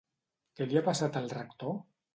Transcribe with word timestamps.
Què 0.59 0.67
li 0.71 0.81
ha 0.81 0.83
passat 0.89 1.21
al 1.23 1.31
Rector? 1.37 1.79